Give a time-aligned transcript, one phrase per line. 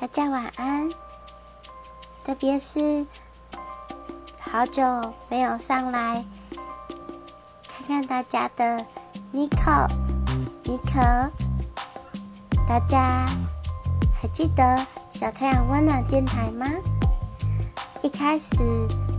[0.00, 0.88] 大家晚安。
[2.24, 3.04] 特别是
[4.38, 4.82] 好久
[5.28, 6.24] 没有上来
[7.66, 8.86] 看看大家的
[9.32, 9.88] 妮可、
[10.62, 11.00] 妮可，
[12.68, 13.26] 大家
[14.22, 16.64] 还记得小太阳温暖电台吗？
[18.00, 18.56] 一开始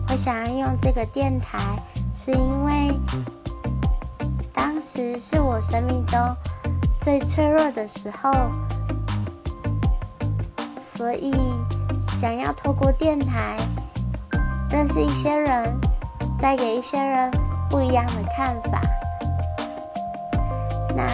[0.09, 1.59] 我想要用这个电台，
[2.15, 2.97] 是因为
[4.53, 6.17] 当时是我生命中
[7.01, 8.31] 最脆弱的时候。
[10.99, 11.31] 所以，
[12.19, 13.55] 想要透过电台
[14.69, 15.79] 认识一些人，
[16.41, 17.31] 带给一些人
[17.69, 18.81] 不一样的看法。
[20.93, 21.07] 那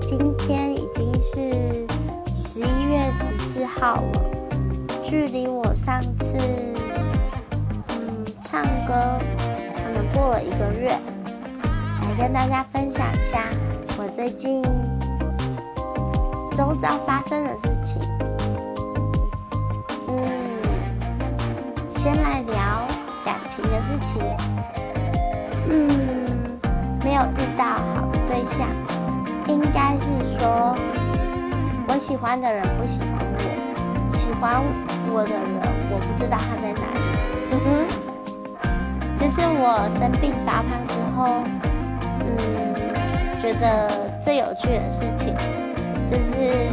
[0.00, 1.86] 今天已经是
[2.36, 4.20] 十一月十四号了，
[5.04, 6.36] 距离我上次
[7.90, 9.20] 嗯唱歌
[9.76, 10.98] 可能过了一个月，
[12.02, 13.48] 来跟大家分享一下
[13.96, 14.60] 我最近。
[16.60, 17.98] 周遭发生的事情，
[20.08, 20.26] 嗯，
[21.96, 22.86] 先来聊
[23.24, 24.20] 感情的事情。
[25.70, 25.88] 嗯，
[27.02, 28.68] 没有遇到好的对象，
[29.46, 30.74] 应该是说
[31.88, 33.38] 我喜欢的人不喜欢我，
[34.14, 34.62] 喜欢
[35.14, 35.42] 我的人
[35.90, 37.00] 我不知道他在哪里。
[37.52, 37.88] 嗯哼，
[39.18, 41.42] 这是我生病发胖之后，
[42.20, 43.90] 嗯，觉得
[44.22, 45.34] 最有趣的事情。
[46.10, 46.68] 就是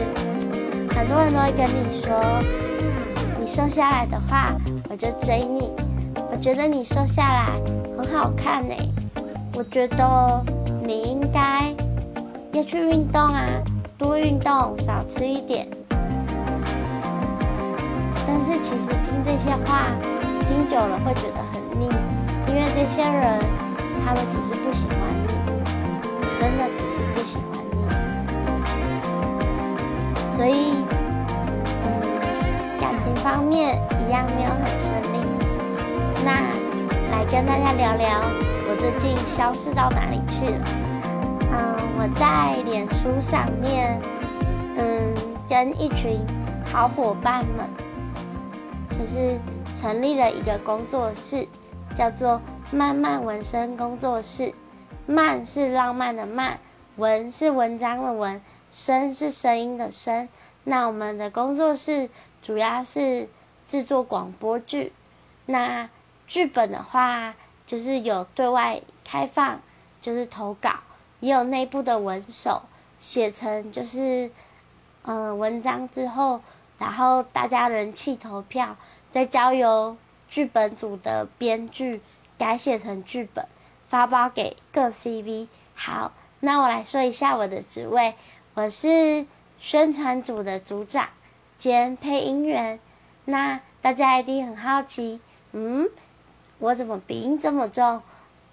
[0.96, 2.20] 很多人都会跟你说，
[3.40, 4.56] 你瘦下来的话，
[4.90, 5.72] 我就追你。
[6.32, 7.52] 我觉得你瘦下来
[7.96, 8.74] 很好看呢。
[9.56, 10.44] 我觉得
[10.84, 11.72] 你应该
[12.54, 13.46] 要去运动啊，
[13.98, 15.68] 多运动，少吃一点。
[18.26, 19.86] 但是其实听这些话，
[20.50, 21.88] 听久了会觉得很腻，
[22.48, 23.40] 因为这些人
[24.04, 25.37] 他们只是不喜欢你，
[33.48, 35.26] 面一样没有很顺利。
[36.24, 36.52] 那
[37.12, 38.22] 来跟大家聊聊
[38.70, 40.66] 我最近消失到哪里去了？
[41.52, 44.00] 嗯，我在脸书上面，
[44.78, 45.16] 嗯，
[45.50, 46.20] 跟一群
[46.72, 47.70] 好伙伴们，
[48.92, 49.40] 就是
[49.80, 51.48] 成立了一个工作室，
[51.96, 52.42] 叫做
[52.72, 54.52] “慢慢纹身工作室”。
[55.08, 56.60] 慢是浪漫的慢，
[56.98, 58.42] 文是文章的文。
[58.74, 60.28] 声是声音的声，
[60.66, 62.10] 那我们的工作室
[62.48, 63.28] 主要是
[63.66, 64.94] 制作广播剧。
[65.46, 65.90] 那
[66.28, 67.36] 剧本的话，
[67.66, 69.60] 就是有对外开放，
[70.02, 70.76] 就是投稿，
[71.20, 72.62] 也有内部的文手
[73.02, 74.32] 写成，就是
[75.04, 76.40] 嗯文章之后，
[76.80, 78.78] 然后大家人气投票，
[79.12, 79.98] 再交由
[80.30, 82.00] 剧本组的编剧
[82.38, 83.46] 改写成剧本，
[83.90, 85.50] 发包给各 CV。
[85.76, 88.16] 好，那我来说一下我的职位。
[88.54, 89.26] 我是
[89.60, 91.10] 宣传组的组长
[91.58, 92.80] 兼配音员，
[93.26, 95.20] 那大家一定很好奇，
[95.52, 95.90] 嗯，
[96.60, 98.02] 我怎么鼻音这么重？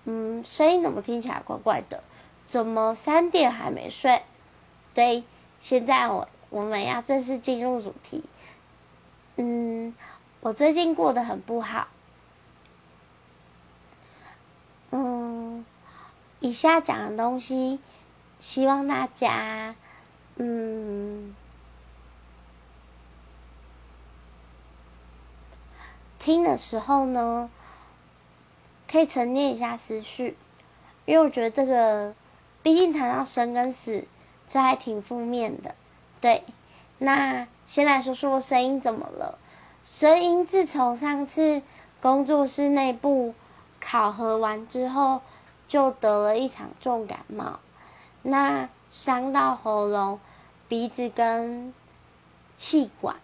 [0.04, 2.03] 嗯，声音怎么听起来怪怪的？
[2.47, 4.22] 怎么三点还没睡？
[4.94, 5.25] 对，
[5.60, 8.25] 现在我我们要正式进入主题。
[9.36, 9.94] 嗯，
[10.41, 11.88] 我最近过得很不好。
[14.91, 15.65] 嗯，
[16.41, 17.81] 以下讲的东西，
[18.38, 19.75] 希望大家。
[20.36, 21.34] 嗯，
[26.25, 27.51] 听的时候呢，
[28.91, 30.39] 可以沉淀一下思绪，
[31.05, 32.15] 因为我觉得这个，
[32.62, 34.07] 毕竟谈到生跟死，
[34.49, 35.75] 这还挺负面的。
[36.23, 36.43] 对，
[36.97, 39.39] 那先来说说声音怎么了？
[39.84, 41.61] 声音自从上次
[42.01, 43.34] 工作室内部
[43.79, 45.21] 考核完之后，
[45.69, 47.61] 就得了一场重感冒。
[48.23, 50.19] 那伤到喉咙、
[50.69, 51.75] 鼻子跟
[52.57, 53.17] 气管，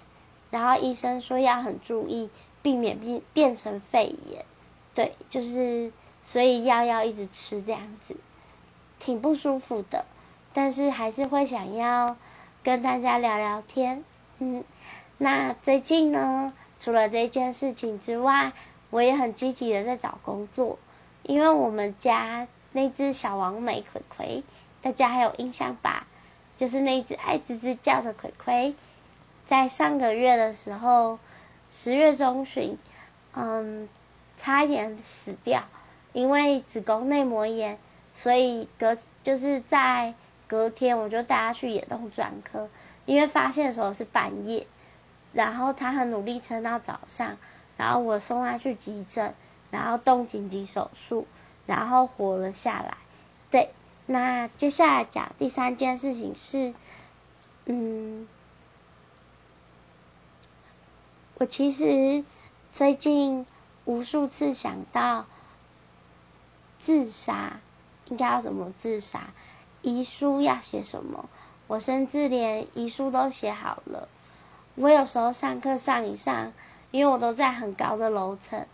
[0.51, 2.29] 然后医生说要很注意，
[2.63, 4.45] 避免变变成肺炎。
[4.95, 8.17] 对，就是所以药要一直吃这样子，
[8.99, 10.05] 挺不舒服的。
[10.53, 12.17] 但是还是会想要
[12.63, 14.05] 跟大家聊聊天。
[14.39, 14.65] 嗯，
[15.19, 18.53] 那最近呢，除了这件事情之外，
[18.91, 20.79] 我也很积极的在找工作，
[21.23, 24.43] 因为我们家那只小王美葵葵。
[24.83, 26.07] 大家还有印象吧？
[26.57, 28.75] 就是那只爱吱吱叫的葵葵，
[29.47, 31.19] 在上个月的时候，
[31.73, 32.77] 十月中旬，
[33.35, 33.89] 嗯，
[34.37, 35.65] 差一点死掉，
[36.13, 37.79] 因为子宫内膜炎，
[38.13, 40.15] 所以隔就是在
[40.47, 42.69] 隔天我就带他去野动专科，
[43.07, 44.67] 因为发现的时候是半夜，
[45.33, 47.37] 然后他很努力撑到早上，
[47.77, 49.35] 然后我送他去急诊，
[49.71, 51.27] 然后动紧急手术，
[51.67, 52.97] 然后活了下来，
[53.51, 53.71] 对。
[54.07, 56.75] 那接下来讲第三件事情是，
[57.67, 58.27] 嗯，
[61.41, 62.23] 我其实
[62.71, 63.47] 最近
[63.87, 65.25] 无数次想到
[66.79, 67.61] 自杀，
[68.09, 69.31] 应该要怎么自杀？
[69.81, 71.31] 遗书要写什么？
[71.67, 74.07] 我甚至连遗书都写好了。
[74.75, 76.53] 我有时候上课上一上，
[76.91, 78.67] 因为我都在很高的楼层，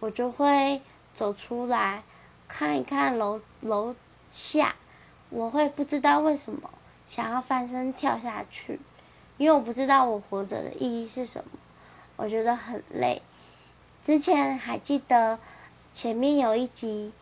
[0.00, 0.80] 我就会
[1.12, 2.04] 走出来
[2.48, 3.94] 看一看楼楼
[4.30, 4.76] 下。
[5.28, 6.70] 我会不知道为什么
[7.06, 8.80] 想要翻身跳下去，
[9.36, 11.50] 因为我不知道我活着的意义是什么。
[12.16, 13.22] 我觉得很累。
[14.04, 15.38] 之前还记得
[15.92, 17.12] 前面有一集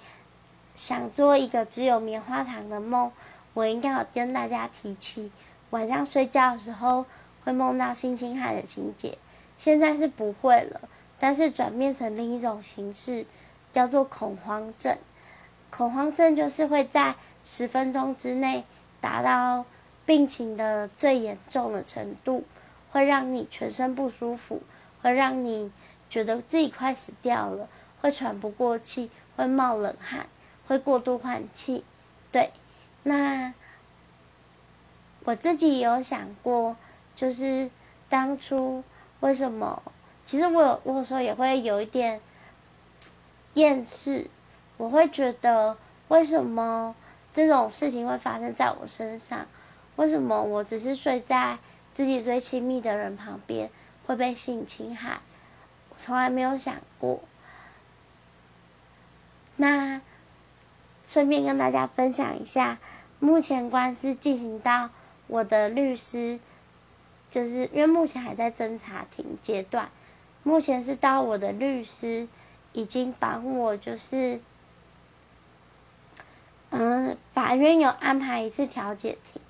[0.74, 3.12] 想做一个只有棉花糖的梦。
[3.54, 5.30] 我应该有跟大家提起，
[5.68, 7.04] 晚上睡觉的时候
[7.44, 9.18] 会梦到性侵害的情节。
[9.58, 10.80] 现在是不会了，
[11.20, 13.26] 但是转变成另一种形式，
[13.70, 14.96] 叫做恐慌症。
[15.68, 17.14] 恐慌症就是会在
[17.44, 18.64] 十分钟之内
[19.02, 19.66] 达到
[20.06, 22.44] 病情的最严重的程度，
[22.90, 24.62] 会让你全身不舒服，
[25.02, 25.70] 会让你
[26.08, 27.68] 觉得自己快死掉了，
[28.00, 30.26] 会喘不过气，会冒冷汗，
[30.66, 31.84] 会过度换气，
[32.30, 32.50] 对。
[33.02, 33.52] 那
[35.24, 36.76] 我自己有想过，
[37.14, 37.70] 就是
[38.08, 38.84] 当初
[39.20, 39.82] 为什么？
[40.24, 42.20] 其实我有，我有时候也会有一点
[43.54, 44.28] 厌世。
[44.78, 45.76] 我会觉得，
[46.08, 46.94] 为什么
[47.32, 49.46] 这种事情会发生在我身上？
[49.96, 51.58] 为什么我只是睡在
[51.94, 53.70] 自己最亲密的人旁边
[54.06, 55.20] 会被性侵害？
[55.90, 57.20] 我从来没有想过。
[59.56, 60.00] 那。
[61.04, 62.78] 顺便跟大家分享一下，
[63.18, 64.88] 目前官司进行到
[65.26, 66.38] 我的律师，
[67.28, 69.90] 就是因为目前还在侦查庭阶段，
[70.44, 72.28] 目前是到我的律师
[72.72, 74.40] 已经帮我，就是，
[76.70, 79.42] 嗯，法院有安排一次调解庭，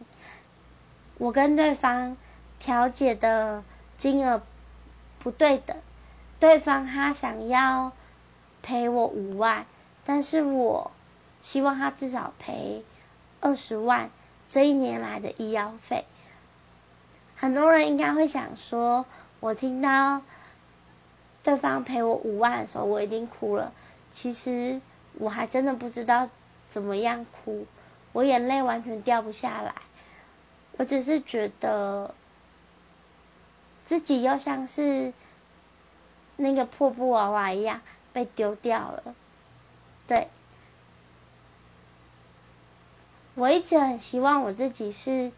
[1.19, 2.17] 我跟对方
[2.59, 3.63] 调解的
[4.03, 4.43] 金额
[5.21, 5.77] 不对等，
[6.41, 7.93] 对方他想要
[8.61, 9.65] 赔我五万，
[10.05, 10.91] 但是我。
[11.41, 12.85] 希望他至少赔
[13.41, 14.11] 二十万，
[14.49, 16.05] 这一年来的医药费。
[17.37, 19.07] 很多人应该会想说，
[19.39, 20.23] 我听到
[21.45, 23.73] 对方赔我五万的时候，我一定哭了。
[24.11, 24.81] 其实
[25.15, 26.29] 我还真的不知道
[26.71, 27.67] 怎么样哭，
[28.13, 29.75] 我眼泪完全掉不下来。
[30.77, 32.15] 我只是觉得
[33.93, 35.13] 自己又像是
[36.37, 37.83] 那个破布娃娃一样
[38.15, 39.15] 被丢掉了，
[40.07, 40.29] 对。
[43.35, 45.31] 我一直很希望我自己是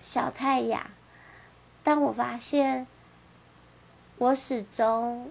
[0.00, 0.86] 小太阳，
[1.82, 2.86] 但我发现
[4.16, 5.30] 我始终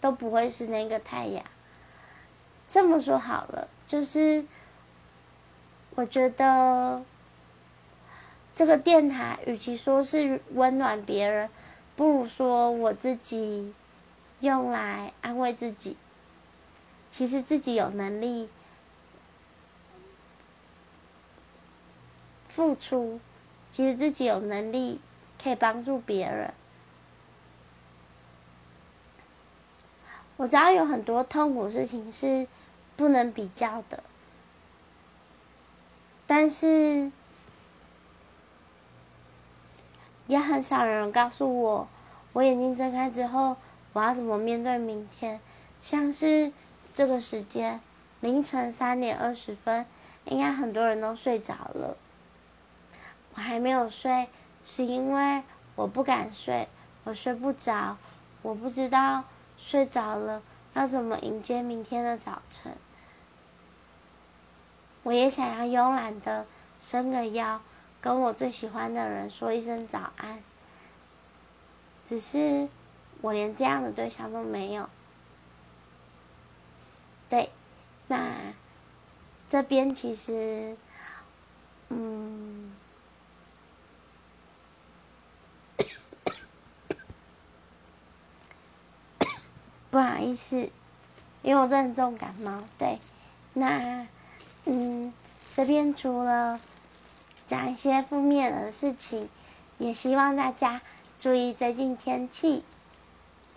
[0.00, 1.44] 都不会是那个太阳。
[2.68, 4.44] 这么说好了，就是
[5.94, 7.04] 我觉得
[8.54, 11.48] 这个电台与其说是温暖别人，
[11.96, 13.72] 不如说我自己
[14.40, 15.96] 用来安慰自己。
[17.10, 18.48] 其实自己有能力。
[22.48, 23.18] 付出，
[23.70, 25.00] 其实自己有能力
[25.42, 26.52] 可以帮助别人。
[30.36, 32.46] 我知道有很多痛苦事情是
[32.96, 34.02] 不能比较的，
[36.26, 37.10] 但是
[40.32, 41.86] 也很少人告诉我，
[42.32, 43.54] 我眼睛睁开之后
[43.92, 45.38] 我要怎么面对明天。
[45.82, 46.50] 像是
[46.94, 47.82] 这个时间，
[48.20, 49.84] 凌晨三点二十分，
[50.24, 51.98] 应该很多人都睡着了。
[53.34, 54.30] 我还没有睡，
[54.64, 55.42] 是因为
[55.74, 56.66] 我不敢睡，
[57.04, 57.98] 我睡不着，
[58.40, 59.24] 我不知道
[59.58, 60.40] 睡着了
[60.72, 62.72] 要怎么迎接明天的早晨。
[65.02, 66.46] 我也想要慵懒的
[66.80, 67.60] 伸个腰，
[68.02, 70.42] 跟我最喜欢的人说一声早安。
[72.04, 72.68] 只是
[73.22, 74.90] 我连这样的对象都没有。
[77.30, 77.48] 对，
[78.08, 78.34] 那
[79.48, 80.76] 这边其实，
[81.88, 82.74] 嗯。
[89.90, 90.70] 不好意思，
[91.42, 92.64] 因为我真的重感冒。
[92.78, 92.98] 对，
[93.52, 94.06] 那
[94.64, 95.12] 嗯，
[95.54, 96.58] 这边除了
[97.52, 99.28] 讲一些负面的事情，
[99.76, 100.80] 也希望大家
[101.20, 102.64] 注意最近天气，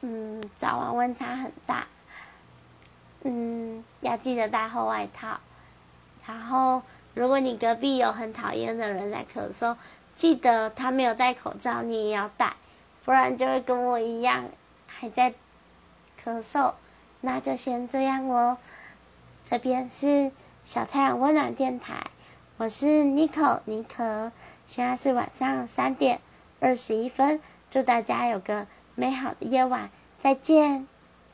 [0.01, 1.87] 嗯，早晚温差很大，
[3.23, 5.39] 嗯，要记得带厚外套。
[6.27, 6.81] 然后，
[7.13, 9.77] 如果你隔壁有很讨厌的人在咳嗽，
[10.13, 12.57] 记得他没有戴口罩，你也要戴，
[13.05, 14.49] 不然就会跟我一样
[14.87, 15.33] 还在。
[16.21, 16.73] 咳嗽，
[17.21, 18.57] 那就先这样哦。
[19.45, 20.33] 这边是
[20.65, 22.07] 小太阳温暖电台，
[22.57, 24.31] 我是 Nico，妮可。
[24.65, 26.21] 现在是晚上三点
[26.61, 30.87] 二十一分，祝大家有个美好的夜晚，再见。